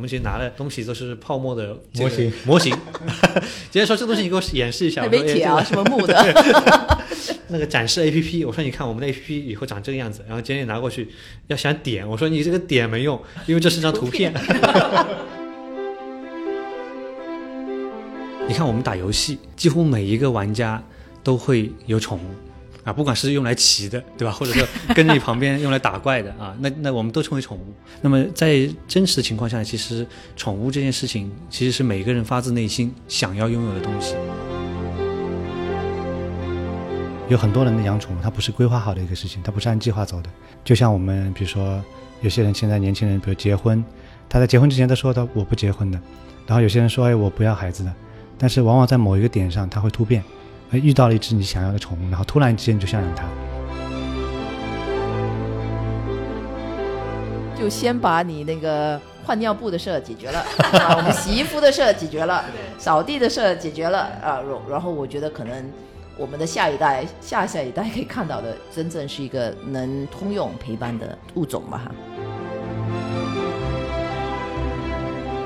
[0.00, 2.74] 我们其实拿的东西都是泡沫的模型，模型。
[3.70, 5.06] 直接说这个东西，你给我演示一下。
[5.06, 6.16] 没铁啊，什么木的？
[7.48, 10.24] 那个展示 A P P，我说你看我们的 A P P 以后长这个样子。
[10.26, 11.10] 然后今天拿过去
[11.48, 14.32] 要想点，我说你这个点没用，因为这是张图片。
[18.48, 20.82] 你看我们打游戏，几乎每一个玩家
[21.22, 22.22] 都会有宠物。
[22.92, 24.32] 不管是用来骑的，对吧？
[24.32, 27.72] 或者说跟着你旁边用来打怪的啊，那那我们都称为宠物。
[28.00, 34.14] 那么在真实的情况下，其实宠物这件事情其实是每个人发自内心想要拥有的东西。
[37.28, 40.28] 有很多人的养宠物，它不是规划好的一个事情，它不是按计划走的。
[40.64, 41.82] 就像我们，比如说
[42.22, 43.84] 有些人现在年轻人，比如结婚，
[44.28, 46.00] 他在结婚之前都说他我不结婚的，
[46.46, 47.94] 然后有些人说哎我不要孩子的，
[48.36, 50.24] 但是往往在某一个点上他会突变。
[50.78, 53.24] 遇到了一只你想要的宠物，然后突然之间就想养它，
[57.58, 60.38] 就先把你那个换尿布的事儿解决了，
[60.78, 62.44] 啊，我们洗衣服的事儿解决了，
[62.78, 65.70] 扫地的事儿解决了，啊，然后我觉得可能
[66.16, 71.92] 我们的下一代、下下一代可以看到的，真正是一个能通用陪伴的物种吧，哈。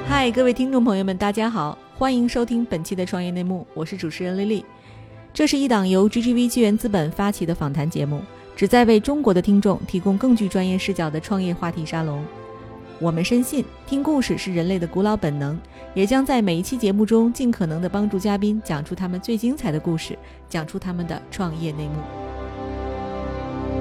[0.06, 4.64] 嗨，各位听众朋友们，大家好，欢迎收听本期的创业内幕，我是主持人丽丽。
[5.34, 8.22] 这是一档由 GGV 纪元资本发起的访谈节目，
[8.54, 12.24] 旨在为中国的听众提供更具专业视角的创业话题沙龙。
[13.00, 15.58] 我们深信，听故事是人类的古老本能，
[15.92, 20.16] 也将在每一期节目中尽可能的帮助嘉宾讲出他们最精彩的故事，
[20.48, 21.94] 讲出他们的创业内幕。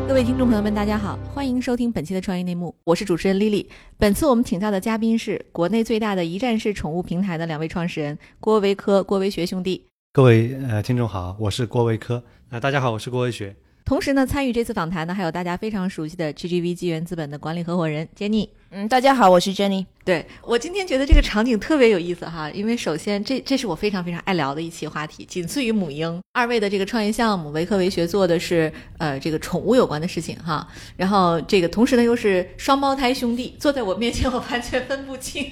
[0.08, 3.70] 各位听众朋友们，大家好，欢迎收听本期的创业内幕，我是主持人丽丽。
[4.00, 9.93] 本次我们请到的嘉宾是国内最大的一站式宠物平台的两位创始人郭维科、郭维学兄弟。
[10.16, 12.24] 各位呃听众好，我是郭维科。
[12.52, 13.56] 呃，大家好，我是郭维学。
[13.84, 18.48] 同时呢，参与这次访谈呢，还有大家非常熟悉的 GGV 纪元资本的管理合伙人 Jenny。
[18.70, 19.88] 嗯，大家好，我是 Jenny。
[20.06, 26.22] 对我今天觉得这个场景特别有意思哈，因为首先这这是我非常非常爱聊的一期话题，仅次于母婴。
[26.34, 30.68] 二位的这个创业项目维克维学做的是呃这个宠物有关的事情哈，
[30.98, 35.50] 然后这个同时呢又是双胞胎兄弟坐在我面前，我完全分不清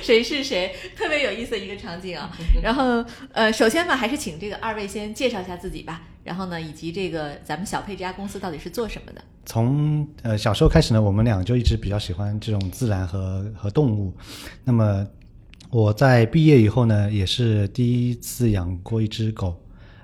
[0.00, 2.30] 谁是谁，特别有意思的一个场景啊。
[2.62, 9.22] 然后呃首先吧，还是请这个二位先介绍一下自己吧，然后呢以及这个咱们小佩这家公司到底是做什么的。
[9.46, 14.12] 从呃小时候开始呢，我们俩就一直比较喜欢这种自然和和动物。
[14.64, 15.06] 那么
[15.70, 19.56] 我在毕业以后呢，也是第一次养过一只狗，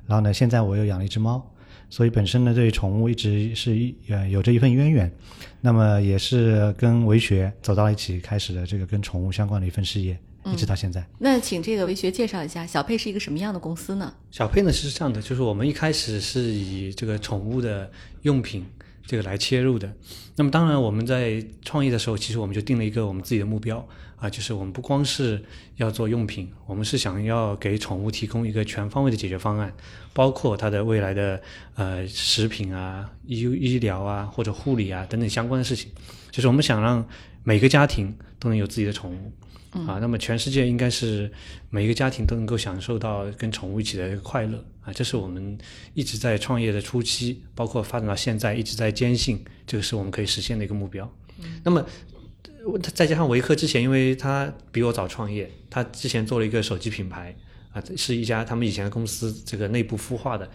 [0.07, 1.45] 然后呢，现在我又养了一只猫，
[1.91, 5.13] 所以本身呢对宠物一直是呃有着一份渊源。
[5.61, 10.17] 那么也是跟维学走到一起，开始了这个跟宠物相关的一份事业，
[10.53, 11.07] 一直到现在。
[11.19, 14.13] 那请这个维学介绍一下，小佩是一个什么样的公司呢？
[14.31, 17.91] 小佩呢是这样的，就是我们一开始是以这个宠物的
[18.23, 18.67] 用品。
[19.09, 19.89] 这个来切入的，
[20.35, 23.79] 那么当然我们在创业的时候，其实我们就定了一个我们自己的目标
[24.17, 25.41] 啊，就是我们不光是
[25.77, 29.73] 要做用品，我们是想要给宠物提供一个全方位的解决方案，
[30.13, 31.41] 包括它的未来的
[31.77, 35.89] 呃食品啊、医医疗啊或者护理啊等等相关的事情，
[36.33, 37.07] 就是我们想让
[37.45, 39.33] 每个家庭都能有自己的宠物。
[39.87, 41.31] 啊，那么全世界应该是
[41.71, 45.59] 每一个家庭都能够享受到跟宠物一起的快乐啊，这是我们
[45.95, 51.11] 一直在创业的初期，包括发展到现在一直在坚信这个是我们可以实现的一个目标。
[51.63, 51.85] 那么
[52.95, 57.37] 再加上维克之前，因为他比我早创业，他之前做了一个手机品牌。
[57.77, 60.49] 啊，是一家他们以前的公司这个内部孵化的，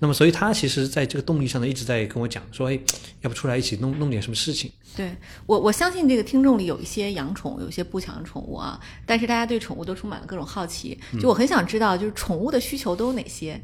[0.00, 2.78] 那么所以他其实在这个动力上呢，一直在跟我讲说，哎，
[3.20, 4.72] 要不出来一起弄弄点什么事情？
[4.96, 5.14] 对
[5.46, 13.60] 我，我相信这个听众里有一些养宠，有一些不养宠物啊，但是大家对宠物都充满了各种好奇，就我很想知道，就是宠物的需求都有哪些？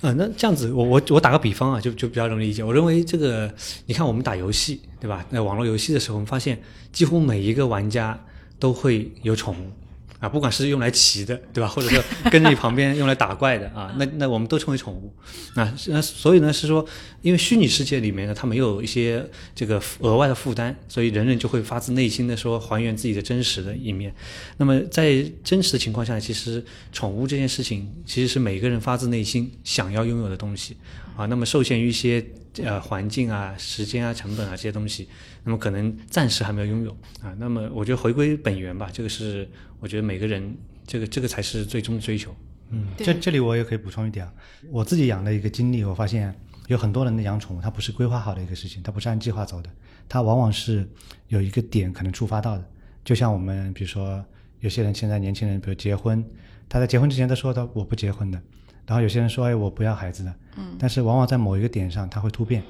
[0.00, 2.62] 嗯，那这样子，我我我打个比方啊，就就比较容易理解。
[2.62, 3.52] 我认为这个，
[3.86, 5.26] 你看我们打游戏，对吧？
[5.30, 6.62] 那网络游戏的时候，我们发现
[6.92, 8.24] 几乎每一个玩家
[8.60, 9.72] 都会有宠物。
[10.20, 11.68] 啊，不管是用来骑的，对吧？
[11.68, 15.14] 或者说跟着你旁边用来打怪的啊，那那我们都称为宠物。
[15.54, 16.84] 那那所以呢是说，
[17.22, 19.24] 因为虚拟世界里面呢，它没有一些
[19.54, 24.12] 这个额外的负担，所以人人就会发自内心的说还原自己的真实的一面。
[24.56, 30.76] 那么在真实的情况下，其实宠物这件事情其实是每个人发自内心想要拥有的东西
[31.16, 31.26] 啊。
[31.26, 32.24] 那么受限于一些
[32.62, 35.06] 呃环境啊、时间啊、成本啊这些东西。
[35.48, 36.90] 那么可能暂时还没有拥有
[37.22, 39.48] 啊，那么我觉得回归本源吧，这个是
[39.80, 40.54] 我觉得每个人
[40.86, 42.36] 这个这个才是最终的追求。
[42.68, 44.28] 嗯，这这里我也可以补充一点，
[44.70, 49.70] 我自己养的一个经历，我发现有很多人的养宠物，它不是规划好的一个事情，它不是按计划走的，
[50.06, 50.86] 它往往是
[51.28, 52.64] 有一个点可能触发到的。
[53.02, 54.22] 就像我们比如说
[54.60, 56.22] 有些人现在年轻人，比如结婚，
[56.68, 58.38] 他在结婚之前都说他我不结婚的，
[58.84, 62.62] 然后有些人说哎我不要孩子的，嗯，但是往往在某一个点上他会突变。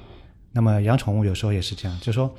[0.51, 2.33] 那么养宠物有时候也是这样，就是说。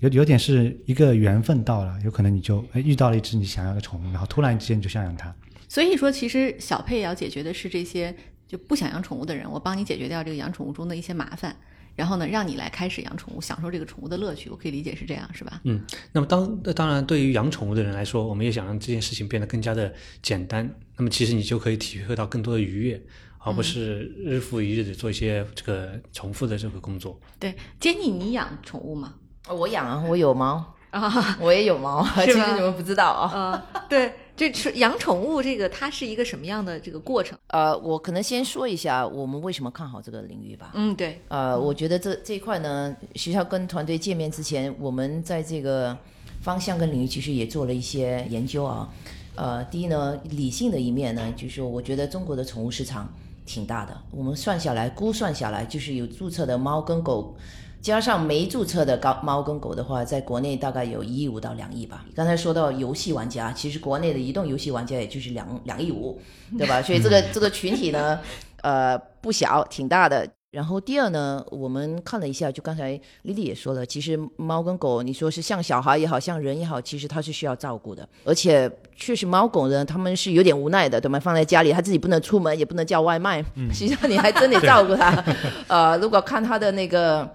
[0.00, 5.34] 有有点是一个缘分到了，有可能你就哎遇到了一只你想要的宠物，然后突然之间就想养它。
[5.68, 8.14] 所以说，其实小佩也要解决的是这些
[8.46, 11.56] 就不想养宠物的人，我帮你解决掉这个养宠物中的一些麻烦，
[11.96, 14.48] 然后呢，让你来开始养宠物，享受这个宠物的乐趣。
[14.48, 15.60] 我可以理解是这样，是吧？
[15.64, 15.82] 嗯，
[16.12, 20.70] 那么当那当然，对于养宠物的人来说，我们也想让这件事情变得更加的简单。
[20.96, 23.02] 那么其实你就可以体会到更多的愉悦，
[23.38, 27.20] 而不是日复一日的做一些这个重复的这个工作。
[27.40, 29.14] 对，杰尼，你养宠物吗？
[29.48, 33.30] 我养啊，我有猫，啊，我也有猫， 其实你们不知道啊。
[33.72, 37.38] 呃，对，这是养宠物这个它是一个什么样的这个过程？
[37.48, 40.70] 呃，我可能先说一下我们为什么看好这个领域吧。
[40.74, 45.96] 嗯，对，呃，我觉得这这一块呢，学校跟团队见面之前，我们在这个
[46.40, 48.88] 方向跟领域其实也做了一些研究啊。
[49.36, 53.08] 呃，第一呢，理性的一面呢，就是我觉得中国的宠物市场
[53.44, 57.36] 挺大的，我们算下来估算下来，就是有注册的猫跟狗。
[57.86, 62.04] 加上没注册的高猫跟狗的话，在国内大概有一亿五到两亿吧。
[62.16, 66.20] 刚才说到游戏玩家，其实国内的移动游戏玩家也就是两两亿五，
[66.58, 66.82] 对吧？
[66.82, 68.18] 所以这个这个群体呢，
[68.62, 70.28] 呃，不小，挺大的。
[70.50, 81.20] 然后第二呢，我们看了一下，就刚才丽丽也说了，其实猫跟狗，你说是像小孩也好像人也好，其实它是需要照顾的，而且确实猫狗呢，他们是有点无奈的，对吗？
[81.20, 83.40] 放在家里，它自己不能出门，也不能叫外卖，
[83.72, 85.24] 实际上你还真得照顾它。
[85.68, 87.30] 呃，如果看它的那个。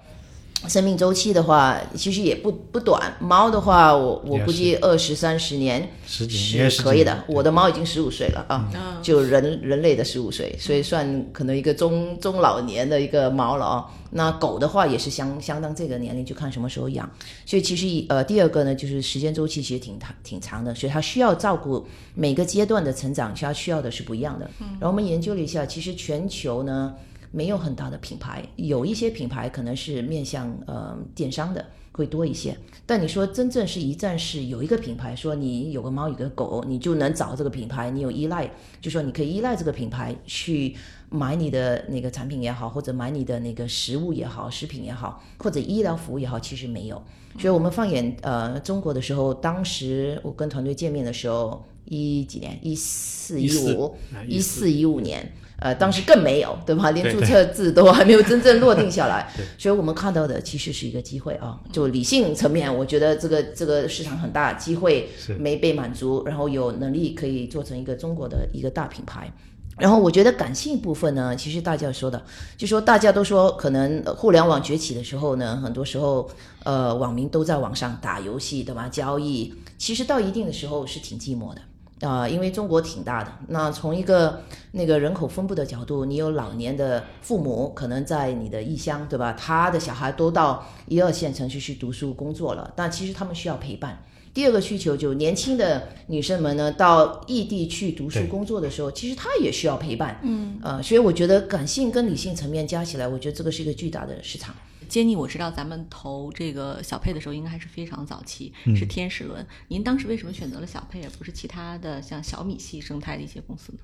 [0.67, 3.11] 生命周期的话，其实也不不短。
[3.19, 7.23] 猫的话，我我估计二十三十年十几年是十可以的。
[7.27, 13.85] 我的猫已经十五岁了啊，嗯就人人类的十五岁，所以算可能一个中中老年的一个猫了啊。
[14.11, 17.09] 那狗的话也是相相当这个年龄，就看什么时候养。
[17.45, 24.49] 所以其实呃，第二个呢，就是时间周期其实挺长挺长的，所以它需要照顾每个阶段的成长，它需要的是不一样的。
[24.59, 26.93] 然后我们研究了一下，其实全球呢。
[27.31, 32.57] 没有很大的品牌，有一些品牌可能是面向呃电商的会多一些。
[32.85, 38.51] 但你说真正是一站式，有一个品牌说你有个猫有个狗，你就能找这个品牌，你有依赖，
[38.81, 40.75] 就说你可以依赖这个品牌去
[41.09, 47.01] 买你的那个产品也好，或者买你的那个食物也好、食品也好，或者医疗服务也好，其实没有。
[47.39, 53.95] 所以我们放眼呃中国的时候，当时我跟团队见面的时候，一几年，一四一五
[54.27, 55.31] 一四一五年。
[55.61, 56.89] 呃，当时更没有，对吧？
[56.89, 61.59] 连注册制都还没有真正落定下来 对，所以我们看到的其实是一个机会啊。
[61.71, 69.31] 就理性层面，我觉得这个这个市场很大，机会没被满足，然后有能力可以做成一个中国的一个大品牌。
[69.77, 72.21] 然后我觉得感性部分呢，其实大家说的，
[72.57, 76.29] 就说大家都说，可能呃互联网崛起的时候呢，很多时候
[76.63, 78.89] 呃网民都在网上打游戏，对吧？
[78.89, 81.61] 交易，其实到一定的时候是挺寂寞的。
[82.01, 89.33] 啊、因为中国挺大的，那从一个那个人口分布的角度，你有老年的父母，可能在你的异乡，对吧？
[89.33, 94.03] 他的小孩都到一二线城市去读书工作了，但其实他们需要陪伴。
[94.33, 100.19] 第二个需求就年轻的女生们呢，到异地去读书工作的时候，其实她也需要陪伴。
[100.23, 104.55] 嗯，呃，所以我觉得感性跟理性层面加起来，我觉得这个是一个巨大的市场。
[104.91, 109.47] 杰尼，我知道咱们投这个小佩的时候，应该还是非常早期，嗯是天使轮。
[109.69, 113.79] 您当时为什么选择了小佩，而不是其他的像小米系生态的一些公司呢？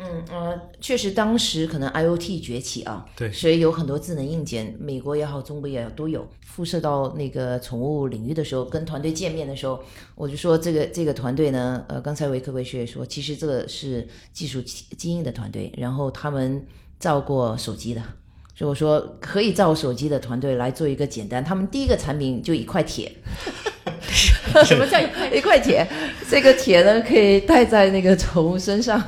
[0.00, 6.28] 嗯呃，确实当时可能 IOT 崛起啊，对所以有很多智能硬件，美国也好，中国也好都有。
[6.40, 9.80] 辐射到那个宠物领域的时候，跟团队见面的时候，
[10.16, 16.66] 我就说这个这个团队呢，呃，刚才维克维学也说，其实这个是技术精英的团队，然后他们
[16.98, 18.02] 造过手机的。
[18.66, 23.10] 我说，可以造手机的团队来做一个简单，他们第一个产品就一块铁，
[24.64, 25.86] 什么叫一块 一块铁，
[26.30, 29.02] 这个铁呢可以戴在那个宠物身上，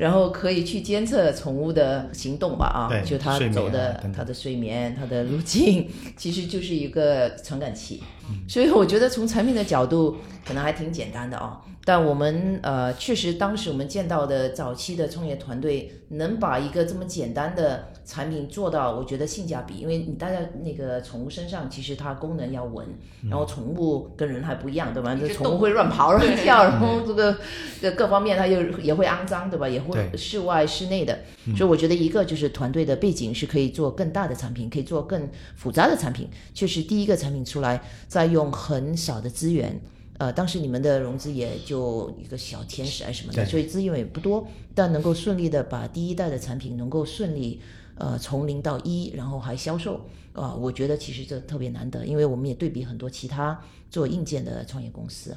[0.00, 8.02] 然后可以去监测宠物的行动吧啊，对就它走的它的睡眠、它的路径，其实就是一个传感器。
[8.48, 10.16] 所以我觉得从产品的角度
[10.46, 22.86] 可能还挺简单的啊，但我们呃确实当时我们见到的早期的创业团队能把一个这么简单的产品做到，我觉得性价比，因为你戴在那个宠物身上，其实它功能要稳，
[23.28, 25.18] 然后宠物跟人还不一样，对吧？
[25.20, 27.36] 这宠物会乱跑乱跳，然后这个
[27.80, 29.68] 这各方面它又也会肮脏，对吧？
[29.68, 29.80] 也
[30.16, 31.18] 室外室内的，
[31.56, 36.28] 所以我觉得一个就是团队的背景是可以做更大的产品，可以做更复杂的产品。
[36.54, 39.80] 确实，第一个产品出来，再用很少的资源，
[40.18, 47.60] 呃，当时你们的融资也就一个小天使啊什么的，所以资源也不多，但能够顺利的把第一代的产品能够顺利
[47.96, 50.00] 呃从零到一，然后还销售
[50.32, 55.36] 啊、我觉得其实这特别难得，因为我们也对比很多其他做硬件的创业公司。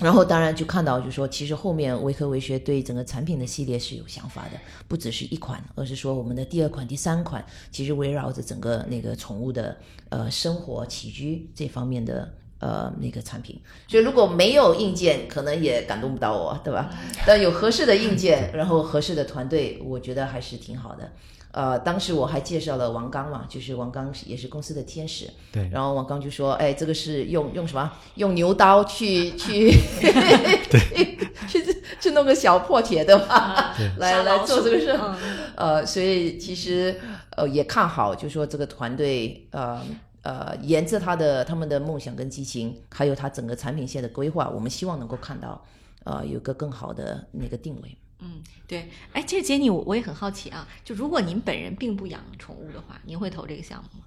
[0.00, 4.58] 然后当然就看到，就是说，其实后面维科维学对整个产品的系列是有想法的，
[4.88, 9.76] 不只是一款，而是说我们的第二款、第三款，其实围绕着整个那个宠物的
[10.08, 13.60] 呃生活起居这方面的呃那个产品。
[13.86, 16.90] 所以如果没有硬件，可能也感动不到我，对吧？
[17.24, 21.12] 但有合适的硬件，然后合适的团队，我觉得还是挺好的。
[21.56, 27.92] 呃，当时我还介绍了王刚嘛，就是王刚也是公司的天使，对，然后王刚就说：“哎，这个是用用什么？
[28.16, 29.70] 用牛刀去去
[31.46, 31.64] 去
[32.00, 34.98] 去弄个小破铁的嘛， 来来做这个事。
[35.00, 35.16] 嗯
[35.54, 37.00] 呃，所以其实
[37.36, 39.80] 呃也看好，就说这个团队呃
[40.22, 45.64] 呃沿着他的他们的梦想跟激情，还有他整个产品线的规划，我们希望能够看到
[46.02, 47.96] 呃有个更好的那个定位。
[48.24, 48.90] 嗯，对。
[49.12, 54.04] 哎，其实杰尼，我我也很好奇啊，就如果您本人并不养宠物的话，您会投这个项目吗？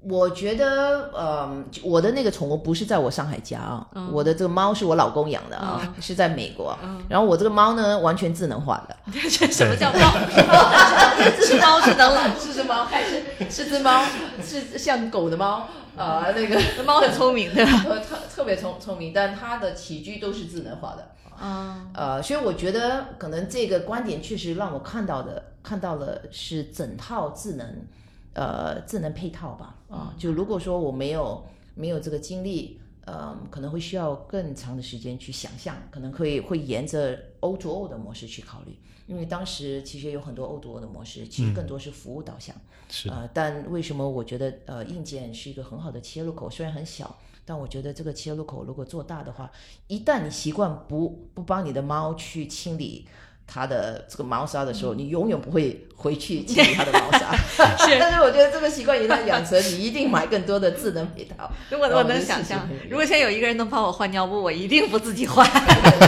[0.00, 6.78] 我觉得，呃，我的那个宠物不是在我上海家啊，我的这个猫是我老公养的啊，是在美国。
[7.08, 9.98] 然后我这个猫呢，完全智能化的， 这什么叫猫？
[11.44, 14.04] 是猫智能了，是只猫还是是只猫？
[14.40, 17.84] 是像狗的猫啊、那个猫很聪明，对吧？
[17.88, 21.10] 呃特特别聪聪明，但它的起居都是智能化的。
[21.38, 27.86] 啊，呃，所以我觉得可能这个观点确实让我看到的看到了是整套智能，
[28.34, 29.76] 呃，智能配套吧。
[29.88, 38.76] 啊，就如果说我没有没有这个经历，呃，可能会需要更长的时间去想象，可能会会沿着 O to O 的模式去考虑，
[39.06, 42.54] 因为当时其实有很多 O to O 的模式，其实更多是服务导向。
[42.90, 46.50] 是呃，但为什么我觉得呃硬件是一个很好的切入口？
[46.50, 47.16] 虽然很小，
[47.48, 49.50] 但我觉得这个切入口如果做大的话，
[49.86, 53.08] 一旦你习惯不不帮你的猫去清理
[53.50, 57.34] 它的这个毛砂的时候，你永远不会回去清理它的毛砂。
[57.78, 65.48] 是 但是我觉得这个习惯一旦养成，你一定买更多的智能配套， 如果我能想象如果现在有一个人能帮我换尿布，我一定不自己换。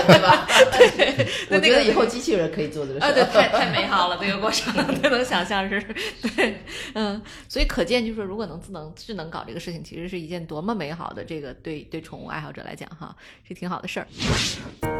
[0.06, 0.46] 对吧？
[1.48, 3.06] 那那个我觉得以后机器人可以做这个事。
[3.06, 5.82] 啊，对，太太美好了，这个过程，对，能想象是，
[6.36, 6.56] 对，
[6.94, 13.14] 嗯，所以可见，就是说，如果能智能智能搞这个事情，其实是一件多么美好的这个对对宠物爱好者来讲哈，
[13.46, 14.99] 是挺好的事儿。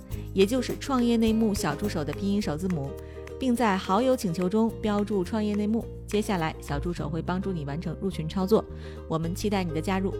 [0.33, 2.89] 也就是创业内幕小助手的拼音首字母，
[3.39, 5.85] 并在好友请求中标注创业内幕。
[6.07, 8.63] 接下来，小助手会帮助你完成入群操作，
[9.07, 10.13] 我们期待你的加入。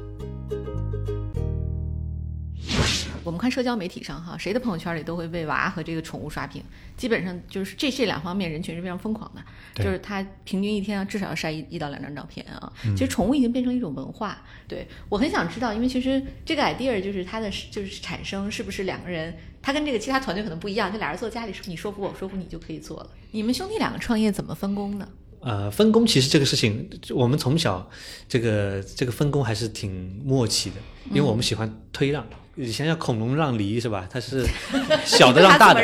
[3.23, 6.63] 我们看社交媒体上哈，谁的朋友圈里都会为娃和这个宠物刷屏，
[6.97, 9.41] 基本上就是这这两方面人群是非常疯狂的，
[9.75, 12.73] 对就是他平均一天啊至少要晒一一到两张照片啊。
[12.81, 23.09] 其实宠物已经变成一种文化，对我很想知道，因为其实这个 idea 就是它的就是产生是不是两个人，他跟这个其他团队可能不一样，就俩人坐家里说你说服我，我说服你就可以做了。
[23.31, 25.07] 你们兄弟两个创业怎么分工呢？
[25.39, 27.89] 呃，分工其实这个事情，我们从小
[28.27, 30.75] 这个这个分工还是挺默契的，
[31.09, 32.25] 因为我们喜欢推让。
[32.57, 34.05] 以前叫恐龙让梨是吧？
[34.11, 34.45] 它是
[35.05, 35.81] 小的让大的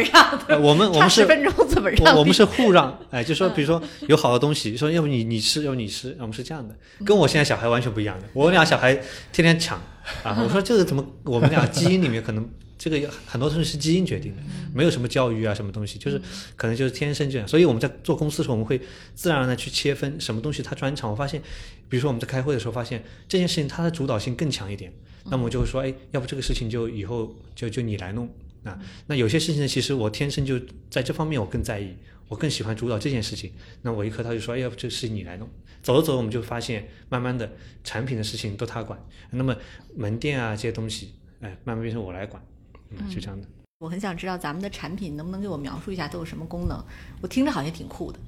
[0.59, 8.27] 我们 我差们是十分钟怎么让我我们是互让，哎，就说比如说有好的东西，说要不你你吃，要不你吃，我们是这样的，跟我现在小孩完全不一样的。
[8.33, 8.93] 我俩小孩
[9.31, 9.79] 天天抢
[10.23, 14.41] 啊，我说这个怎么我们俩基因里面可能这个有很多东西是基因决定的，
[14.73, 16.21] 没有什么教育啊什么东西，就是
[16.55, 17.47] 可能就是天生这样。
[17.47, 18.79] 所以我们在做公司的时候，我们会
[19.15, 21.09] 自然而然的去切分什么东西他专长。
[21.09, 21.41] 我发现，
[21.89, 24.93] 比如说我们在开会的时候发现这件事情它的主导性更强一点，
[25.25, 28.29] 那么我就会说，哎，要不这个事情就以后就就你来弄。
[28.63, 31.95] 啊，那有些事情呢，其实我天生就在这方面我更在意，
[32.27, 33.53] 我更喜欢主导这件事情。
[33.83, 35.49] 那我一颗他就说，哎，要不这个事情你来弄。
[35.81, 37.49] 走着走着，我们就发现，慢慢的
[37.83, 38.99] 产品的事情都他管，
[39.31, 39.55] 那么
[39.95, 42.43] 门店啊这些东西，哎，慢慢变成我来管，
[42.91, 43.47] 嗯，是这样的。
[43.79, 46.83] 我很想知道咱们的产品能不能给我描述一下都有什么功能？
[47.21, 48.19] 我听着好像挺酷的。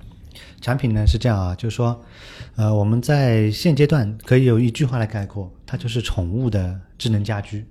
[0.61, 1.99] 产品呢是这样啊，就是说，
[2.55, 7.65] 呃，我们在现阶段可以有一句话来概括，它就是宠物的智能家居。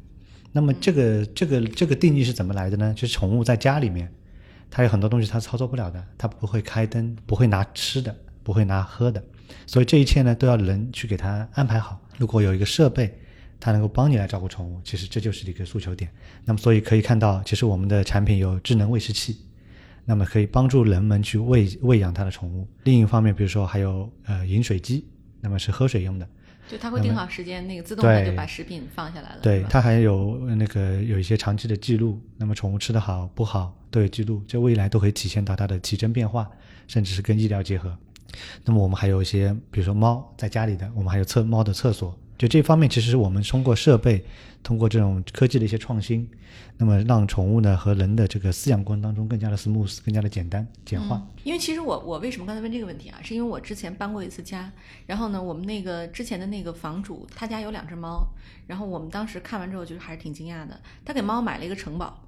[0.50, 2.92] 那么这个这个这个定义是怎么来的呢？
[2.95, 4.12] 就是宠物在家里面，
[4.71, 9.23] 它有很多东西它操作不了的，它不会开灯，不会拿吃的，不会拿喝的，
[9.66, 12.00] 所以这一切呢都要人去给它安排好。
[12.16, 13.16] 如果有一个设备，
[13.61, 16.11] 它能够帮你来照顾宠物，其实这就是一个诉求点。
[16.45, 19.38] 那么所以可以看到，其实我们的产品有智能喂食器，
[20.05, 22.67] 那么可以帮助人们去喂喂养它的宠物。
[22.85, 25.07] 另一方面，比如说还有呃饮水机，
[25.41, 26.29] 那么是喝水用的。
[26.71, 29.41] 就它会定好时间，那个自动的就把食品放下来了。
[29.41, 36.47] 对它还有呃那个有一些长期的记录，那么宠物吃的好不好都有记录，这未来都可以体现到它的体征变化，
[36.87, 37.97] 甚至是跟医疗结合。
[38.67, 44.25] 那么我们还有一些，比如说猫在家里的，我们还有厕猫的厕所，就这方面，其实我们通过设备，
[44.62, 46.30] 通过这种科技的一些创新，
[46.76, 51.21] 那么让宠物呢和人的这个饲养过程当中更加的 smooth，更加的简单简化。
[51.42, 53.18] 因为其实我我为什么刚才问这个问题啊？
[53.25, 54.71] 是因为我之前搬过一次家，
[55.07, 58.25] 然后呢，我们那个之前的那个房主他家有两只猫，
[58.68, 62.25] 然后我们当时看完之后就是还是挺惊讶的，他给猫买了一个城堡。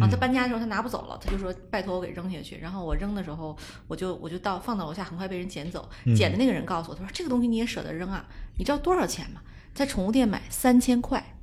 [0.00, 2.56] 啊，他搬家的时候他拿不走了，他就说拜托我给扔下去。
[2.56, 3.54] 然后我扔的时候，
[3.86, 5.86] 我就我就到放到楼下，很快被人捡走。
[6.16, 8.26] 捡的那个人告诉我，他说这个东西你也舍得扔啊？
[8.56, 9.42] 你知道多少钱吗？
[9.74, 11.36] 在宠物店买三千块，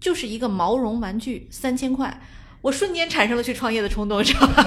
[0.00, 2.20] 就是一个毛绒玩具，三千块。
[2.60, 4.54] 我瞬间产生了去创业的冲动，知道吗？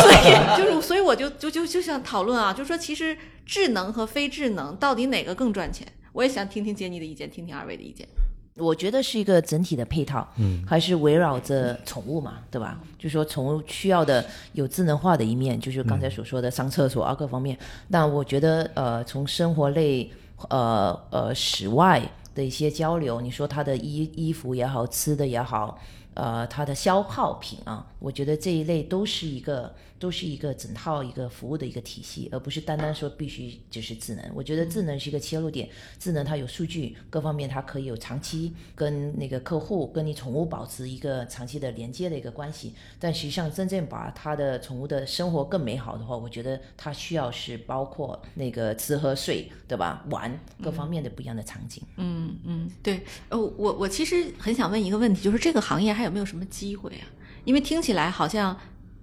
[0.00, 5.86] 所以就是，所以我就就就就想讨论啊，就说其实智能和非智能到底哪个更赚钱？
[6.12, 8.08] 我也想听听杰尼的意见，听听二位的意见。
[8.56, 12.80] 我觉得是一个整体的配套，嗯，还是围绕着宠物嘛，对吧？
[12.98, 17.58] 就说宠物需要的有智能化的一面，就是刚才所说的上厕所啊各方面。
[17.90, 20.08] 但我觉得，呃，从生活类，
[20.48, 22.00] 呃呃室外
[22.34, 25.78] 的一些交流，你说他的衣衣服也好，吃的也好，
[26.14, 29.74] 呃，它的消耗品啊，我觉得这一类都是一个。
[29.96, 34.30] 都是一个整套一个服务的一个体系，而不是单单说必须就是智能。
[34.34, 35.66] 我觉得智能是一个切入点，
[35.98, 42.74] 智能它有数据各方面，它可以有长期跟那个客户跟你宠物保持一个长期的连接的一个关系。
[42.98, 50.04] 但实际上，真正把它的宠物的生活更美好的话，我觉得它需要是包括那个吃喝睡，对吧？
[50.10, 51.82] 玩各方面的不一样的场景。
[51.96, 53.00] 嗯嗯，对。
[53.30, 57.06] 呃，我我其实很想问一个问题，就是这个行业还有没有什么机会啊？
[57.44, 58.56] 因为听起来好像。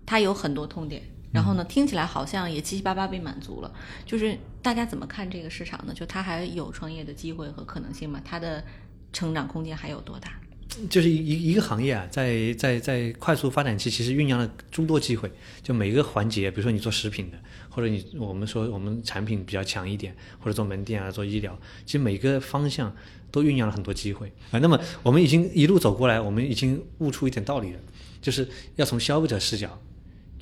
[0.03, 3.71] 它有很多痛点，然后呢，听起来好像也七七八八被满足了。
[4.05, 5.93] 就是大家怎么看这个市场呢？
[5.93, 8.19] 就它还有创业的机会和可能性吗？
[8.25, 8.61] 它的
[9.13, 10.33] 成长空间还有多大？
[10.89, 15.31] 就是一一个行业啊，在在在快速发展期，其实酝酿了诸多机会。
[15.61, 17.37] 就每一个环节，比如说你做食品的，
[17.71, 22.95] 或者你我们说我们产品比较强一点，或者做门店啊，做医疗，其实每个方向
[23.31, 24.31] 都酝酿了很多机会。
[24.51, 27.79] 那么我们已经一路走过来，我们已经悟出一点道理了，
[28.21, 29.81] 就是要从消费者视角。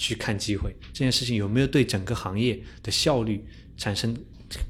[0.01, 3.43] 去看机会这件事情有没有对整个行业的效率
[3.75, 4.15] 产生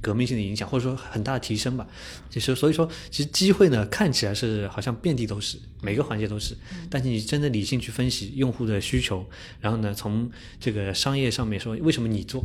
[0.02, 1.88] 革命性的影响，或者说很大的提升吧？
[2.30, 6.56] 其实，所以说，其实机会呢看起来是好像遍地都是，每个环节都是，
[6.90, 9.26] 但是你真的理性去分析用户的需求，
[9.60, 12.44] 然后呢，从这个商业上面说，为什么你做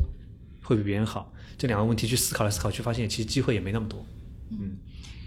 [0.62, 1.32] 会比别人好？
[1.58, 4.04] 这两个问题去思考来思考去，发现其实机会也没那么多。
[4.50, 4.76] 嗯，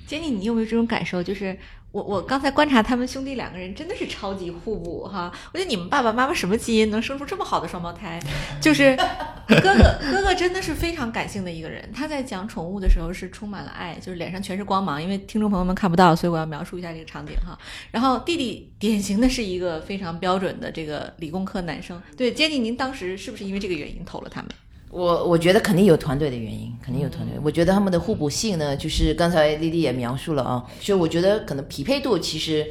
[0.06, 1.24] 杰尼，你有没有这种感受？
[1.24, 1.58] 就是。
[1.92, 8.20] 我我刚才观察他们兄弟两个人真的是超级互补哈，我觉得你们爸爸妈妈什么基因能生出这么好的双胞胎？
[8.62, 8.96] 就是
[9.48, 9.74] 哥哥
[10.12, 15.02] 哥哥真的是非常感性的一个人，他在讲宠物的时候是充满了爱，就是脸上全是光芒。
[15.02, 17.58] 因为听众朋友们看不到，所以我要描述一下这个场景哈。
[17.90, 22.00] 然后弟弟典型的是一个非常标准的这个理工科男生。
[22.18, 24.50] 对，杰尼您当时是不是因为这个原因投了他们？
[24.90, 27.38] 我我觉得肯定有团队的原因，肯定有团队。
[27.44, 32.68] 我觉得他们的互补性呢，就是刚才丽丽也描述了啊，所以我觉得可能匹配度其实。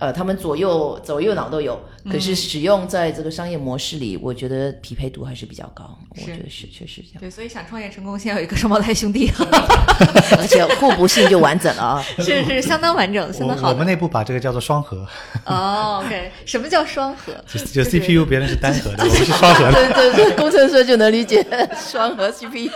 [0.00, 5.98] 呃，他们左右左右脑都有，可是使用在这个商业模式里，我觉得匹配度还是比较高。
[6.10, 7.20] 我觉得是确实这样。
[7.20, 9.30] 对，所以想创业成功，先有一个双胞胎兄弟，
[10.38, 12.02] 而且互补性就完整了啊。
[12.18, 13.70] 是是，相当完整，相当好。
[13.70, 15.06] 我们内部把这个叫做双核。
[15.44, 17.32] 哦，OK，什么叫双核？
[17.72, 19.72] 就 CPU 别人是单核的，我们是双核的。
[19.72, 21.44] 对对对，工程师就能理解
[21.76, 22.70] 双核 CPU。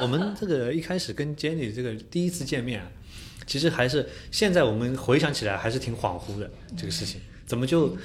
[0.00, 2.82] 我们这个一开始跟 Jenny 这个第一次见面。
[3.46, 7.96] 其实还是现在我们回想起来还是挺恍惚的这个事情，怎么就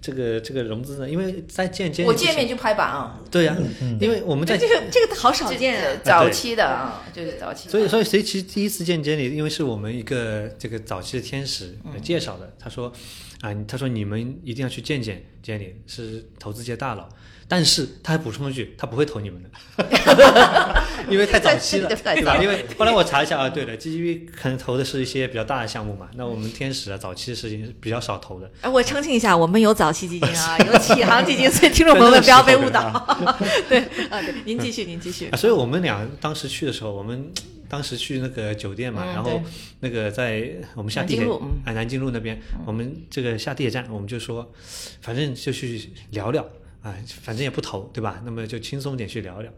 [0.00, 1.08] 这个这个融资呢？
[1.08, 3.56] 因为在见见我见面就拍板啊，对呀，
[4.00, 7.68] 因为我们在这个这个好少见，早期的啊，就是早期。
[7.68, 12.92] 所以所以谁其实第一次见 Jenny，因为是我们一个这个早期的天使介绍的，他说
[13.40, 17.08] 啊，他说你们一定要去见见 Jenny，是投资界大佬。
[17.50, 19.48] 但是他还补充了一句，他不会投你们的，
[21.08, 22.36] 因为太早期了， 对吧？
[22.36, 26.10] 因为后来我查一下啊，对的，GGV 可能投的是一些比较大的项目嘛。
[26.14, 28.50] 那我们天使啊，早期的事情比较少投的。
[28.60, 32.82] 哎，我澄清一下，我们有早期基金啊，有启航基金，所以听众朋友们不要被误导。
[33.66, 33.78] 对
[34.10, 35.30] 啊，对，您继续，您继续。
[35.34, 37.32] 所以我们俩当时去的时候，我们
[37.66, 39.40] 当时去那个酒店嘛，然后
[39.80, 41.24] 那个在我们下地铁
[41.64, 44.52] 啊，南京路那边，我们这个下地铁站，我们就说，
[45.00, 46.46] 反正就去聊聊。
[46.82, 48.22] 哎，反正也不投，对吧？
[48.24, 49.52] 那么就轻松点去聊聊。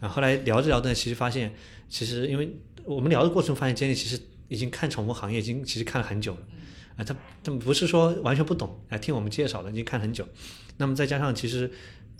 [0.00, 1.52] 啊，后来聊着聊着，其实发现，
[1.88, 6.40] 其实因为我们聊的过程发现，建立其实已经看宠物行业已经其实看了很久了。
[6.96, 10.28] 啊，他他不是说完全不懂，啊，听我们介绍的已经看很久。
[10.76, 11.70] 那么再加上其实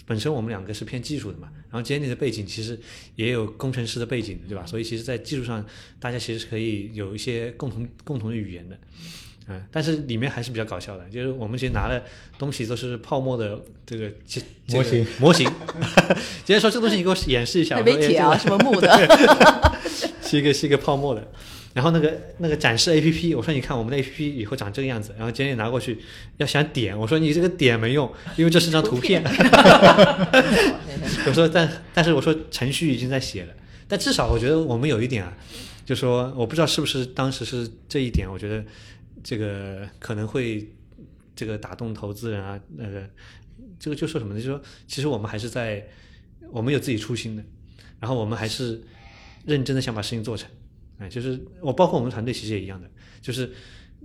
[0.07, 2.79] 本身我们两个是偏技术的嘛，然后建立的背景其实
[3.17, 4.65] 也有工程师的背景，对吧？
[4.67, 5.65] 所以其实，在技术上
[6.01, 8.79] 大家其实可以有一些共同共同的语言的。
[9.49, 12.03] 嗯，但是里面还是比较搞笑的，就是我们其实拿的
[12.39, 14.11] 东西都是泡沫的这个
[14.69, 15.47] 模型模型。
[16.45, 18.89] 直接 说这东西你给我演示一下， 没铁啊，什么木的，
[20.23, 21.27] 是一个是一个泡沫的。
[21.75, 25.99] 然后那个那个展示 A P P，我说你看我们的 A P P 以后长这个样子，然后今天拿过去
[26.37, 29.25] 要想点，我说你这个点没用，因为这是张图片。
[31.27, 33.55] 我说但但是我说程序已经在写了，
[33.89, 35.33] 但至少我觉得我们有一点啊，
[35.87, 38.63] 就说我不知道是不是当时是这一点，我觉得
[39.23, 40.73] 这个可能会
[41.35, 43.09] 这个打动投资人啊，那个
[43.79, 44.41] 这个就说什么呢？
[44.41, 45.87] 就说其实我们还是在
[46.51, 47.43] 我们有自己初心的，
[48.01, 48.83] 然后我们还是
[49.45, 50.49] 认真的想把事情做成。
[50.99, 52.89] 哎，就是我包括我们团队其实也一样的，
[53.21, 53.51] 就是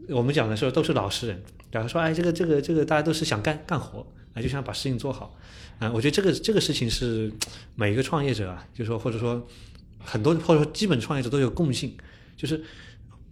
[0.09, 5.37] 我们讲的时候都是老实人，然后说哎这个这个这个大家都是想干干活啊，就想把事情做好
[5.79, 5.91] 啊。
[5.91, 7.31] 我觉得这个这个事情是
[7.75, 9.47] 每一个创业者啊，就说或者说
[9.99, 11.95] 很多或者说基本创业者都有共性，
[12.35, 12.63] 就是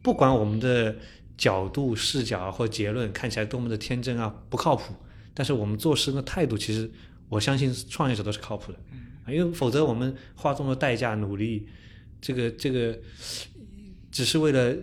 [0.04, 0.96] 不管我们的
[1.38, 4.94] 角度视角或结论看起来多么的天真啊不靠谱，
[5.34, 6.92] 但是我们做事的态度其实
[7.30, 8.80] 我相信创业者都是靠谱的
[9.26, 11.68] 啊，因为否则我们花这么多代价努力，
[12.22, 12.98] 这个这个。
[14.12, 14.74] 只是为了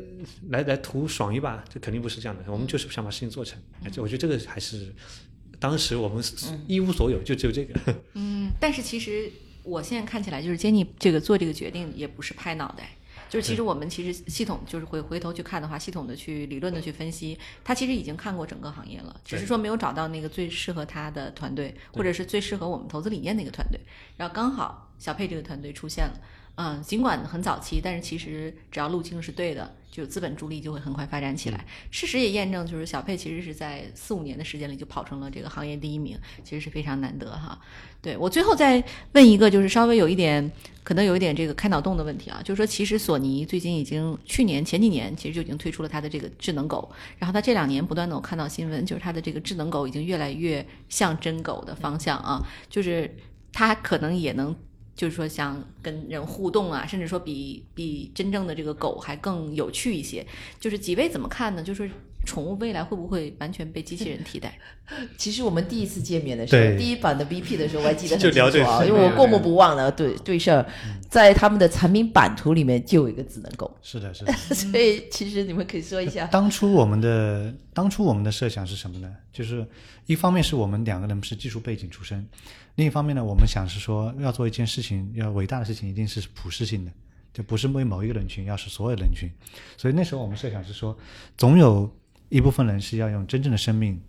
[0.50, 2.52] 来来图爽一把，这肯定不是这样的。
[2.52, 3.58] 我们就是想把事情做成。
[3.96, 4.94] 我觉得这个还是
[5.58, 6.22] 当时我们
[6.66, 7.80] 一无所有，就只有这个。
[8.12, 12.94] 嗯，但是其实我现在看起来，就是 Jenny 这个做这个决定也不是拍脑袋，
[13.32, 23.80] 就是其实我们其实系统就是回回头去看的话，系统的去理论的去分析，他其实已经看过整个行业了，只是说没有找到那个最适合他的团队，或者是最适合我们投资理念的一个团队。
[24.18, 26.20] 然后刚好小佩这个团队出现了。
[26.54, 31.64] 嗯，尽管很早期，但是其实只要路径是对的，就资本助力就会很快发展起来。
[31.90, 37.58] 事实也验证，就是小佩其实是在四五年的时间里就跑成了这个行业第一名，其实是非常难得哈。
[38.02, 40.52] 对我最后再问一个，就是稍微有一点
[40.84, 53.16] 可能有一点这个开脑洞的问题啊，就是说其实索尼最近已经去年前几年其实就已经推出了它的这个智能狗，然后它这两年不断的我看到新闻，就是它的这个智能狗已经越来越像真狗的方向啊，就是
[53.52, 54.54] 它可能也能。
[54.94, 60.26] 就是说，想跟人互动啊，甚至说比比真正的这个狗还更有趣一些。
[60.60, 61.62] 就是几位怎么看呢？
[61.62, 61.90] 就是
[62.24, 64.58] 宠物未来会不会完全被机器人替代？
[65.16, 70.66] 其实我们第一次见面的时候，第一版的 BP 的时候，我还记得很清楚啊，因为我过目不忘的对对事儿，
[71.08, 73.74] 在他们的产品版图里面就有一个智能狗。
[73.82, 74.32] 是的，是的。
[74.54, 79.16] 所以其实你们可以说一下，当初我们的当初我们的设想是什么呢？
[79.32, 79.66] 就是
[80.06, 82.26] 一方面是我们两个人是技术背景出身。
[82.76, 86.90] 另一方面呢，我们想是说，要做一件事情，要伟大的事情，一定是普适性的，
[87.32, 89.30] 就不是为某一个人群，要是所有人群。
[89.76, 90.96] 所以那时候我们设想是说，
[91.36, 91.90] 总有
[92.32, 94.00] 一部分人是要用真正的生命，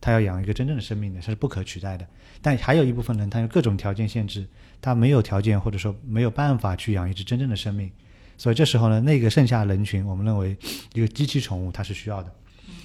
[0.00, 2.06] 他要养一个真正的生命的，它是不可取代的。
[2.42, 4.44] 但还有一部分人，他有各种条件限制，
[4.80, 7.90] 他没有条件或者说没有办法去养一只真正的生命。
[8.36, 10.56] 所以这时候呢，那个剩下人群，我们认为
[10.92, 12.32] 一个机器宠物它是需要的。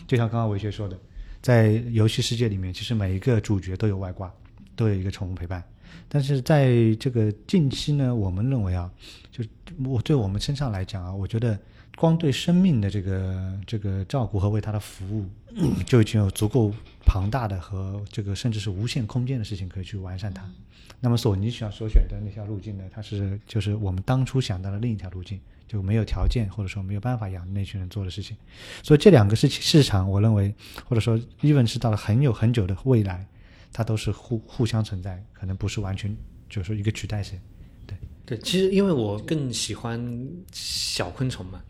[0.08, 0.98] 就像刚刚维学说的，
[1.42, 4.32] 在游戏世界里面，其实每一个主角都有外挂。
[4.76, 5.64] 都有一个宠物陪伴，
[6.10, 8.92] 但是在这个近期呢，我们认为啊，
[9.32, 9.44] 就
[9.86, 11.56] 我对我们身上来讲啊，我觉得
[11.96, 15.26] 光对生命的这个这个照顾和为它的服务，
[15.86, 16.74] 就已经有足够
[17.06, 20.44] 庞大的和这个甚至是无限空间的事情可以去完善它。
[21.00, 28.36] 那么索尼想所选的那条路径呢，它是就是我们当初想到的另一条路径，就没有条件或者说没有办法养那群人做的事情。
[28.82, 30.54] 所以这两个事情市场，我认为
[30.86, 33.28] 或者说 even 是到了很有很久的未来。
[33.76, 36.16] 它都是互互相存在，可能不是完全
[36.48, 37.42] 就是说一个取代谁，
[38.26, 38.38] 对。
[38.40, 41.64] 其实因为我更喜欢小昆虫嘛，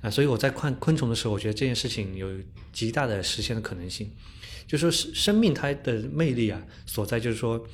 [0.00, 2.28] 啊，所以我在看昆虫的时候，我觉得这件事情有
[2.72, 4.10] 极大的实现的可能性。
[4.66, 7.66] 就说生生命它的魅力啊，所在就是说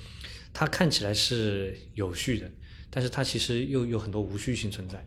[0.53, 2.51] 它看起来是有序的，
[2.89, 5.05] 但是它其实又有很多无序性存在。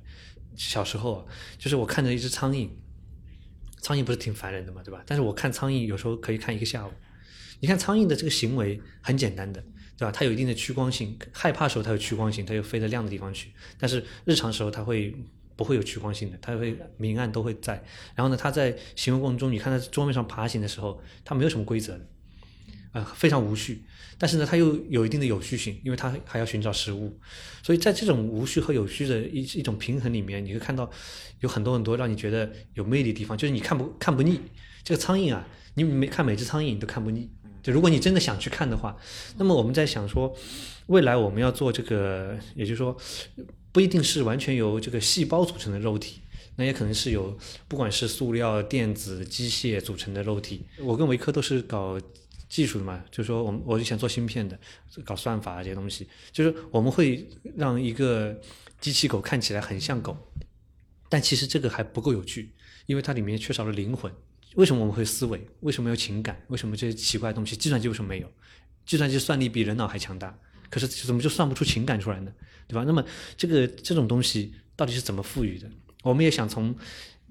[0.56, 1.26] 小时候啊，
[1.58, 2.68] 就是我看着一只苍蝇，
[3.80, 5.02] 苍蝇不是挺烦人的嘛，对吧？
[5.06, 6.92] 但是我看苍蝇有时候可以看一个下午。
[7.60, 9.63] 你看苍蝇的这个行为很简单的，
[9.98, 10.12] 对吧？
[10.12, 13.50] 它有一定的趋光性，害怕时候它有趋光性，它就飞到亮的地方去。
[13.80, 15.16] 但是日常时候它会
[15.56, 16.38] 不会有趋光性的？
[16.40, 17.84] 它会明暗都会在。
[18.14, 22.06] 然后呢，它在行为过程中，你看它桌面上爬行的时候，它没有什么规则的，
[22.92, 23.84] 啊，非常无序。
[24.20, 27.20] 但是呢，它又有一定的有序性，因为它还要寻找食物。
[27.64, 30.90] 所以在这种无序和有序的一一种平衡里面，你会看到
[31.40, 34.40] 有很多很多让你觉得有魅力的地方，就是你看不看不腻。
[34.84, 37.30] 这个苍蝇啊，你每看每只苍蝇你都看不腻。
[37.68, 38.98] 就如果你真的想去看的话，
[39.36, 40.34] 那么我们在想说，
[40.86, 42.96] 未来我们要做这个，也就是说，
[43.74, 46.22] 不一定是完全由这个细胞组成的肉体，
[46.56, 50.66] 那也可能是有不管是塑料、电子、机械组成的肉体。
[50.80, 52.00] 我跟维科都是搞
[52.48, 54.58] 技术的嘛，就是说我们我以前做芯片的，
[55.04, 57.28] 搞算法这些东西，就是我们会
[57.58, 58.40] 让一个
[58.80, 60.16] 机器狗看起来很像狗，
[61.10, 62.54] 但其实这个还不够有趣，
[62.86, 64.10] 因为它里面缺少了灵魂。
[64.56, 65.40] 为什么我们会思维？
[65.60, 66.42] 为什么有情感？
[66.48, 67.56] 为什么这些奇怪的东西？
[67.56, 68.32] 计算机为什么没有？
[68.86, 70.38] 计算机算力比人脑还强大，
[70.70, 72.32] 可是怎么就算不出情感出来呢？
[72.68, 72.84] 对吧？
[72.86, 73.04] 那么
[73.36, 75.70] 这个这种东西到底是怎么赋予的？
[76.04, 76.76] 我们也想从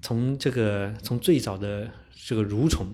[0.01, 1.91] 从这个从最早的
[2.25, 2.93] 这个蠕虫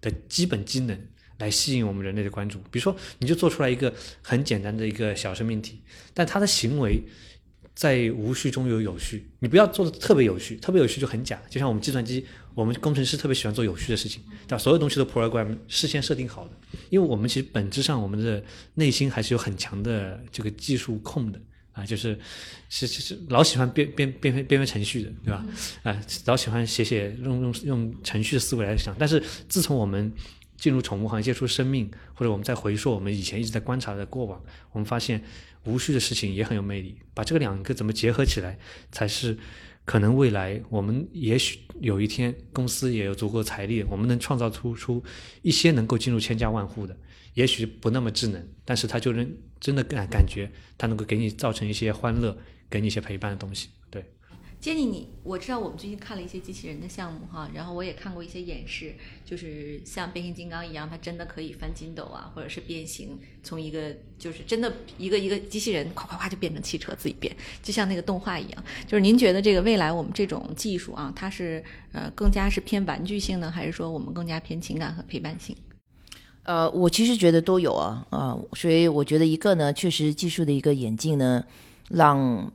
[0.00, 0.98] 的基本机能
[1.38, 2.58] 来吸引我们人类的关注。
[2.70, 5.82] 比如说，你就做出来一个很简单的一个小生命体，
[6.14, 7.02] 但它的行为
[7.74, 9.30] 在无序中有有序。
[9.38, 11.40] 你不要做的特别有序，特别有序就很假。
[11.48, 14.58] 就像我们计算机，我们工程师特别喜欢做有序的事情，对吧？
[14.58, 16.50] 所有东西都 program 事先设定好的，
[16.90, 18.42] 因为我们其实本质上我们的
[18.74, 21.40] 内心还是有很强的这个技术控的。
[21.72, 22.18] 啊，就是
[22.68, 25.42] 是是是老喜欢编编编编编程序的，对吧？
[25.82, 28.94] 啊，老喜欢写写用用用程序的思维来想。
[28.98, 30.12] 但是自从我们
[30.58, 34.38] 进入宠物行业，接触生命，或者我们在回溯我们以前一直在观察的过往，
[34.72, 35.24] 我们发现
[35.64, 36.94] 无序的事情也很有魅力。
[37.14, 38.58] 把这个两个怎么结合起来，
[38.90, 39.38] 才是
[39.84, 45.02] 可能未来我们也许有一天公司也有足够财力，我们能创造出出
[45.42, 46.96] 一些能够进入千家万户的。
[47.34, 52.36] 也许不那么智能，但是它就能真的感感觉，它能够给你造成一些欢乐，
[52.68, 53.70] 给你一些陪伴的东西。
[54.62, 58.94] ，Jenny，你我知道我们最近看了一些机器人的项目哈，然后我也看过一些演示，
[59.24, 68.64] 就是像变形金刚一样，它真的可以翻筋斗啊，或者是变形，从一个就是真的一个一个机器人，咵咵咵就变成汽车自己变，就像那个动画一样。
[68.86, 75.56] 就是您觉得这个未来我们这种技术啊，它是呃更加是偏玩具性呢，还是说我们更加偏情感和陪伴性？
[76.44, 81.44] 呃，我其实觉得都有啊，啊，所以我觉得一个呢，确实技术的一个演进呢，
[81.88, 82.52] 让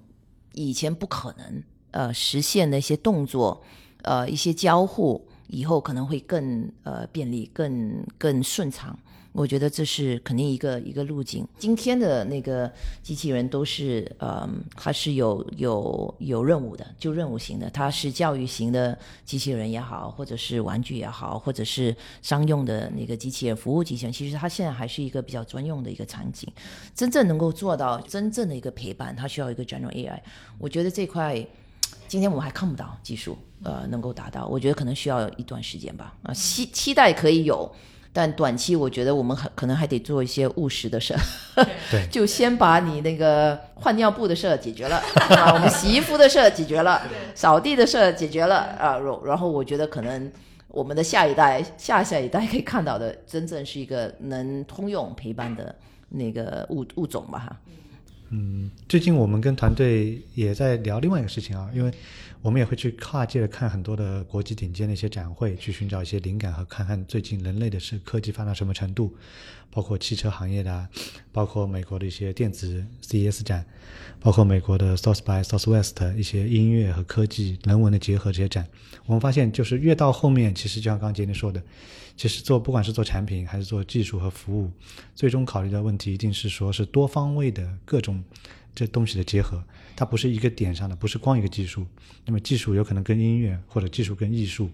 [0.53, 1.63] 以前不可能
[1.97, 3.59] 呃实现的一些动作，
[4.03, 8.97] 呃，一些交互，以后可能会更呃便利，更更顺畅。
[9.33, 11.47] 我觉得这是肯定一个一个路径。
[11.59, 12.71] 今天的那个
[13.03, 17.69] 机器人都是，嗯，它是有有有任务的，就任务型的。
[17.69, 24.13] 它是教育型的机器人也好，或者是玩具也好，或者是商用的那个机器人、服务机器人。
[24.13, 26.51] 其实它现在还是一个比较专用的一个场景。
[26.95, 30.19] 真正能够做到真正的一个陪伴，它需要一个 general AI。
[30.57, 31.45] 我觉得这块
[32.07, 34.47] 今天我们还看不到技术，呃，能够达到。
[34.47, 36.13] 我觉得可能需要一段时间吧。
[36.23, 37.71] 啊，期期待可以有。
[38.13, 41.19] 但短期我觉得我们还可能还得做一些务实的事儿，
[41.91, 44.97] 对，就先把你那个换尿布的事儿解决了，
[45.37, 46.99] 啊，我们洗衣服的事儿解决了，
[47.35, 50.31] 扫地的事儿解决了，啊，然后我觉得可能
[50.69, 55.75] 我们的下一代、下下一代可以看到的，真正是一个能通用陪伴的
[56.09, 57.57] 那个物物种吧，哈。
[58.29, 61.91] 嗯，最近我们跟团队也在聊另外一个事情啊，因为
[62.41, 69.13] 我们也会去跨界的看很多的国际顶尖的一些展会，去寻找一些灵感和看看最近人类的是科技发展什么程度，
[69.71, 70.87] 包括汽车行业的，
[71.31, 73.65] 包括美国的一些电子 CES 展，
[74.19, 78.67] 包括美国的 South by Southwest 一些音乐和科技人文的结合这些展，
[79.05, 81.61] 我们发现就是越到后面，其实就像刚刚杰尼说的。
[82.15, 84.71] 其实做不管是做产品还是做技术和服务，
[85.13, 88.23] 最终考虑的问题一定是说是多方位的各种
[88.77, 89.63] 这东西的结合，
[89.95, 91.83] 它不是一个点上的，不是光一个技术。
[92.25, 94.69] 那么技术有可能跟音乐，或者技术跟艺术，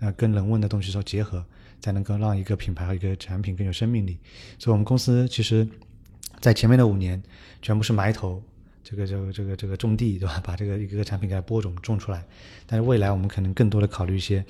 [0.00, 1.42] 呃，跟人文的东西做结合，
[1.80, 4.18] 才能够让一个品牌和一个产品更有生命力。
[4.58, 5.66] 所以我们公司其实，
[6.38, 7.22] 在前面的五年
[7.62, 8.42] 全部是埋头
[8.84, 10.38] 这个这个这个这个种地，对吧？
[10.44, 12.22] 把这个一个个产品给它播种种出来。
[12.66, 14.44] 但是未来我们可能更多的考虑一些。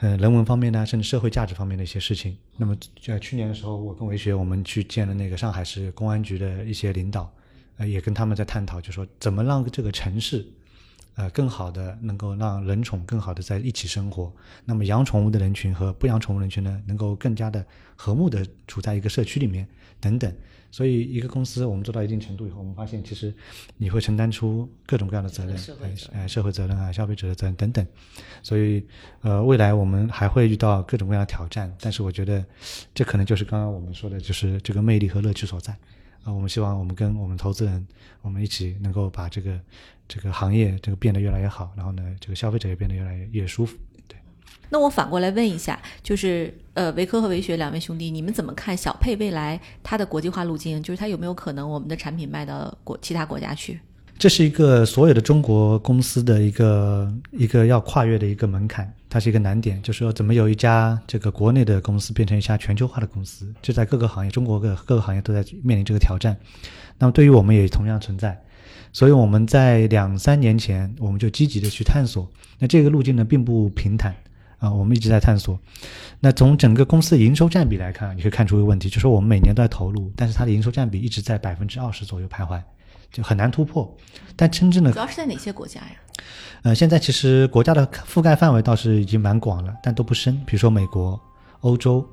[0.00, 2.36] 呃，人文方面呢，甚至社会价值方面的一些事情。
[2.56, 7.32] 那么，在去年的时候，我跟韦学我们去见了那个上海市公安局的一些领导，
[7.76, 10.46] 呃，也跟他们在探讨，就说怎么让这个城市，
[11.16, 14.32] 呃，更好的能够让人宠更好的在一起生活。
[14.64, 17.64] 那么，养宠物的人群和不养宠物人群呢，能够更加的
[17.96, 19.66] 和睦的处在一个社区里面，
[20.00, 20.32] 等等。
[20.70, 23.32] 所以，一个公司我们做到一定程度以后，我们发现其实
[23.76, 25.56] 你会承担出各种各样的责任，
[26.12, 27.86] 哎，社会责任啊，消费者的责任等等。
[28.42, 28.84] 所以，
[29.20, 32.44] 呃，未来我们还会遇到各种各样的挑战，但是我觉得
[32.92, 35.76] 这可能就是刚刚我们说的，就是这个魅力和乐趣所在。
[36.24, 37.86] 啊，我们希望我们跟我们投资人，
[38.22, 39.60] 我们一起能够把这个
[40.08, 43.76] 这个行业这个变得越来越好，然后呢，这个消费者也变得越来越越舒服。
[44.08, 44.16] 对
[44.70, 50.82] 那我反过来问一下，就是呃，维科和维学两位兄弟，你们怎么看小佩未来它的国际化路径？
[50.82, 53.78] 就是它有没有可能我们的产品卖到国其他国家去？
[54.18, 63.52] 这是一个所有的中国公司的一个一个要跨越的一个门槛，它是一个难点，就是说怎么有一家这个国内的公司变成一家全球化的公司？
[63.60, 66.36] 就在各个行业，中国各各个行业都在面临这个挑战。
[66.98, 68.40] 那么对于我们也同样存在，
[68.92, 72.30] 所以我们在两三年前我们就积极的去探索。
[72.58, 74.14] 那这个路径呢，并不平坦。
[74.58, 75.58] 啊，我们一直在探索。
[76.20, 82.62] 那从整个公司的营收占比来看，你可以看出一个问题，就是我们每年都在投入，但是它的营收占比一直在百分之二十左右徘徊，
[83.14, 83.96] 就很难突破。
[84.36, 85.96] 但真正的主要是在哪些国家呀？
[86.64, 90.34] 呃，现在其实国家的覆盖范围倒是已经蛮广了，但都不深。
[90.44, 91.20] 比如说美国、
[91.60, 92.04] 欧洲、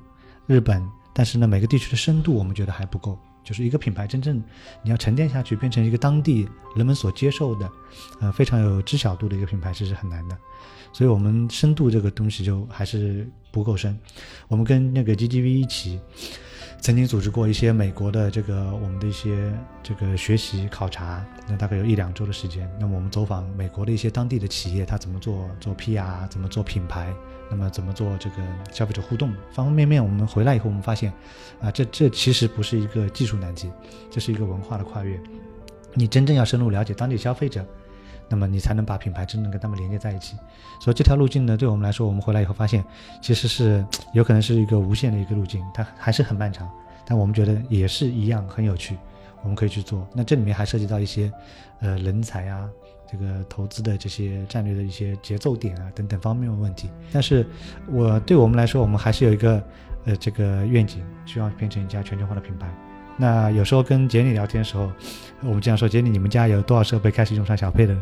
[0.46, 3.18] 日本，但是呢，每个地区的深度我们觉得还不够。
[3.44, 4.38] 就是一个品牌真正
[4.84, 7.68] 你要沉淀下去，变成一个当地人们所接受的，
[8.20, 10.38] 呃，非常有知晓度的一个品牌，其实很难的。
[10.94, 13.98] 所以我们深度这个东西就还是不够深。
[14.48, 16.00] 我们跟那个 GGV 一起。
[16.82, 22.68] 曾经组织过一些美国的这个我们的一些这个学习考察，那大概有一两周的时间。
[22.80, 27.14] 那么我们走访美国的一些当地的企业，他怎么做做 PR，怎么做品牌，
[27.52, 28.38] 那么怎么做这个
[28.72, 30.04] 消费者互动，方方面面。
[30.04, 31.14] 我们回来以后，我们发现，
[31.62, 33.70] 啊，这这其实不是一个技术难题，
[34.10, 35.22] 这是一个文化的跨越。
[35.94, 37.64] 你真正要深入了解当地消费者。
[38.32, 40.38] 那么你才能把品牌真正跟他们连接在一起，
[40.80, 42.82] 所以这条路径呢，对我们来说，我们回来以后发现，
[43.22, 46.70] 其实是有可能是一个无限的一个路径，它还是很漫长，
[47.06, 48.98] 但我们觉得也是一样很有趣，
[49.44, 50.08] 我们可以去做。
[50.14, 51.30] 那这里面还涉及到一些，
[51.82, 52.70] 呃，人才啊，
[53.12, 56.90] 这个投资的这些战略的一些节奏点啊等等方面的问题。
[57.12, 57.46] 但是
[57.92, 59.62] 我对我们来说，我们还是有一个，
[60.06, 62.74] 呃，这个愿景，希望变成一家全球化的品牌。
[63.18, 64.92] 那有时候跟杰里聊天的时候，
[65.42, 67.96] 我们经常说：“杰里，你们家有多少设备开始用上小佩的？”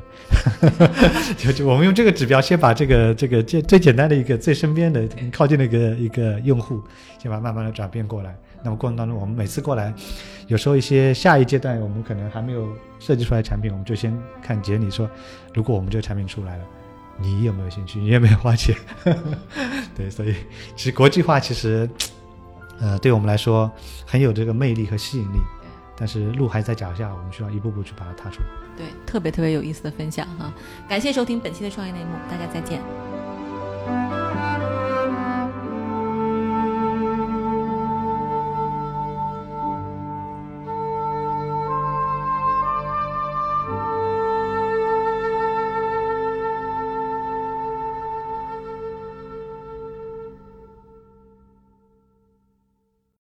[1.38, 6.82] 就就我们用这个指标，先把这个这个最最简单的一个最身边的靠近的一个一个用户，
[7.22, 8.34] 先把慢慢的转变过来。
[8.64, 9.94] 那么过程当中，我们每次过来，
[10.48, 12.70] 有时候一些下一阶段我们可能还没有
[13.00, 15.10] 设计出来产品，我们就先看杰里说
[15.54, 16.64] ：“如果我们这个产品出来了，
[17.18, 18.00] 你有没有兴趣？
[18.00, 18.76] 你有没有花钱？”
[19.98, 20.34] 对，所以
[20.76, 21.90] 其实国际化其实。
[22.82, 23.72] 呃，对我们来说
[24.06, 25.40] 很有这个魅力和吸引力，
[25.96, 28.48] 但是路还在脚下，我们需要一步步去把它踏出来。
[28.78, 30.54] 对，特别特别有意思的分享哈，
[30.88, 34.19] 感谢收听本期的创业内幕，大家再见。